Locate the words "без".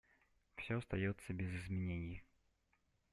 1.31-1.53